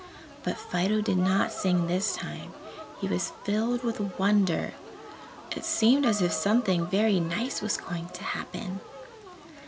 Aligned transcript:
But 0.41 0.57
Fido 0.57 0.99
did 1.01 1.19
not 1.19 1.51
sing 1.51 1.85
this 1.85 2.15
time; 2.15 2.53
he 2.99 3.07
was 3.07 3.33
filled 3.43 3.83
with 3.83 4.17
wonder. 4.17 4.73
It 5.55 5.63
seemed 5.63 6.07
as 6.07 6.23
if 6.23 6.31
something 6.33 6.87
very 6.87 7.19
nice 7.19 7.61
was 7.61 7.77
going 7.77 8.09
to 8.09 8.23
happen. 8.23 8.79